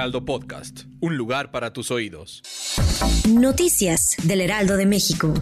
Heraldo 0.00 0.24
Podcast. 0.24 0.84
Un 1.00 1.18
lugar 1.18 1.50
para 1.50 1.74
tus 1.74 1.90
oídos. 1.90 2.42
Noticias 3.28 4.16
del 4.22 4.40
Heraldo 4.40 4.78
de 4.78 4.86
México. 4.86 5.34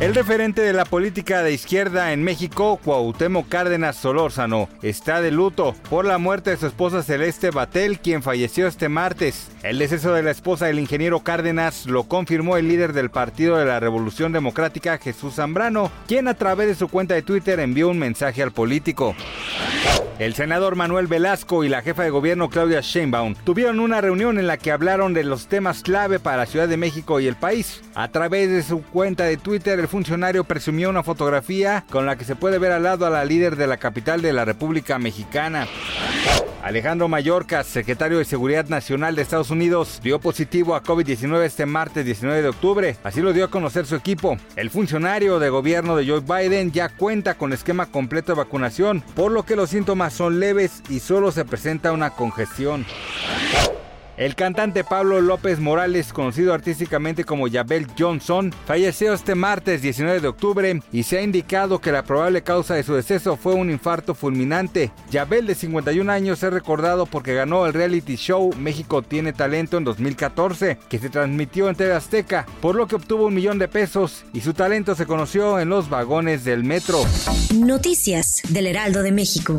El 0.00 0.14
referente 0.14 0.62
de 0.62 0.72
la 0.72 0.86
política 0.86 1.42
de 1.42 1.52
izquierda 1.52 2.12
en 2.12 2.24
México, 2.24 2.80
Cuauhtémoc 2.82 3.48
Cárdenas 3.48 3.96
Solórzano, 3.96 4.68
está 4.82 5.20
de 5.20 5.30
luto 5.30 5.74
por 5.88 6.06
la 6.06 6.16
muerte 6.16 6.50
de 6.50 6.56
su 6.56 6.66
esposa 6.66 7.02
Celeste 7.02 7.50
Batel, 7.50 8.00
quien 8.00 8.22
falleció 8.22 8.66
este 8.66 8.88
martes. 8.88 9.50
El 9.62 9.78
deceso 9.78 10.14
de 10.14 10.22
la 10.22 10.30
esposa 10.30 10.66
del 10.66 10.78
ingeniero 10.78 11.20
Cárdenas 11.20 11.86
lo 11.86 12.04
confirmó 12.04 12.56
el 12.56 12.66
líder 12.66 12.92
del 12.92 13.10
Partido 13.10 13.56
de 13.56 13.66
la 13.66 13.78
Revolución 13.78 14.32
Democrática, 14.32 14.98
Jesús 14.98 15.34
Zambrano, 15.34 15.92
quien 16.08 16.28
a 16.28 16.34
través 16.34 16.66
de 16.68 16.74
su 16.74 16.88
cuenta 16.88 17.14
de 17.14 17.22
Twitter 17.22 17.60
envió 17.60 17.88
un 17.88 17.98
mensaje 17.98 18.42
al 18.42 18.52
político. 18.52 19.14
El 20.18 20.34
senador 20.34 20.76
Manuel 20.76 21.08
Velasco 21.08 21.64
y 21.64 21.68
la 21.68 21.82
jefa 21.82 22.04
de 22.04 22.10
gobierno 22.10 22.48
Claudia 22.48 22.80
Sheinbaum 22.80 23.34
tuvieron 23.44 23.80
una 23.80 24.00
reunión 24.00 24.38
en 24.38 24.46
la 24.46 24.58
que 24.58 24.70
hablaron 24.70 25.12
de 25.12 25.24
los 25.24 25.48
temas 25.48 25.82
clave 25.82 26.20
para 26.20 26.36
la 26.36 26.46
Ciudad 26.46 26.68
de 26.68 26.76
México 26.76 27.18
y 27.18 27.26
el 27.26 27.34
país. 27.34 27.82
A 27.96 28.08
través 28.08 28.48
de 28.48 28.62
su 28.62 28.82
cuenta 28.82 29.24
de 29.24 29.36
Twitter, 29.36 29.78
el 29.80 29.88
funcionario 29.88 30.44
presumió 30.44 30.88
una 30.88 31.02
fotografía 31.02 31.84
con 31.90 32.06
la 32.06 32.16
que 32.16 32.24
se 32.24 32.36
puede 32.36 32.58
ver 32.58 32.70
al 32.70 32.84
lado 32.84 33.06
a 33.06 33.10
la 33.10 33.24
líder 33.24 33.56
de 33.56 33.66
la 33.66 33.76
capital 33.76 34.22
de 34.22 34.32
la 34.32 34.44
República 34.44 35.00
Mexicana. 35.00 35.66
Alejandro 36.64 37.08
Mayorkas, 37.08 37.66
secretario 37.66 38.16
de 38.16 38.24
Seguridad 38.24 38.66
Nacional 38.68 39.14
de 39.14 39.20
Estados 39.20 39.50
Unidos, 39.50 40.00
dio 40.02 40.18
positivo 40.18 40.74
a 40.74 40.82
COVID-19 40.82 41.42
este 41.42 41.66
martes 41.66 42.06
19 42.06 42.40
de 42.40 42.48
octubre. 42.48 42.96
Así 43.04 43.20
lo 43.20 43.34
dio 43.34 43.44
a 43.44 43.50
conocer 43.50 43.84
su 43.84 43.96
equipo. 43.96 44.38
El 44.56 44.70
funcionario 44.70 45.38
de 45.38 45.50
gobierno 45.50 45.94
de 45.94 46.08
Joe 46.08 46.20
Biden 46.20 46.72
ya 46.72 46.88
cuenta 46.88 47.34
con 47.34 47.52
esquema 47.52 47.84
completo 47.84 48.32
de 48.32 48.38
vacunación, 48.38 49.02
por 49.14 49.30
lo 49.30 49.42
que 49.42 49.56
los 49.56 49.68
síntomas 49.68 50.14
son 50.14 50.40
leves 50.40 50.82
y 50.88 51.00
solo 51.00 51.32
se 51.32 51.44
presenta 51.44 51.92
una 51.92 52.08
congestión. 52.08 52.86
El 54.16 54.36
cantante 54.36 54.84
Pablo 54.84 55.20
López 55.20 55.58
Morales, 55.58 56.12
conocido 56.12 56.54
artísticamente 56.54 57.24
como 57.24 57.48
Yabel 57.48 57.88
Johnson, 57.98 58.52
falleció 58.64 59.12
este 59.12 59.34
martes 59.34 59.82
19 59.82 60.20
de 60.20 60.28
octubre 60.28 60.80
y 60.92 61.02
se 61.02 61.18
ha 61.18 61.22
indicado 61.22 61.80
que 61.80 61.90
la 61.90 62.04
probable 62.04 62.42
causa 62.42 62.74
de 62.74 62.84
su 62.84 62.94
deceso 62.94 63.36
fue 63.36 63.54
un 63.54 63.70
infarto 63.70 64.14
fulminante. 64.14 64.92
Yabel, 65.10 65.46
de 65.46 65.56
51 65.56 66.12
años, 66.12 66.42
es 66.44 66.52
recordado 66.52 67.06
porque 67.06 67.34
ganó 67.34 67.66
el 67.66 67.72
reality 67.72 68.14
show 68.14 68.54
México 68.56 69.02
tiene 69.02 69.32
talento 69.32 69.78
en 69.78 69.84
2014, 69.84 70.78
que 70.88 70.98
se 71.00 71.10
transmitió 71.10 71.68
en 71.68 71.74
TV 71.74 71.92
Azteca, 71.92 72.46
por 72.60 72.76
lo 72.76 72.86
que 72.86 72.94
obtuvo 72.94 73.26
un 73.26 73.34
millón 73.34 73.58
de 73.58 73.66
pesos 73.66 74.24
y 74.32 74.42
su 74.42 74.54
talento 74.54 74.94
se 74.94 75.06
conoció 75.06 75.58
en 75.58 75.68
los 75.68 75.88
vagones 75.88 76.44
del 76.44 76.62
metro. 76.62 77.00
Noticias 77.52 78.42
del 78.48 78.68
Heraldo 78.68 79.02
de 79.02 79.10
México. 79.10 79.58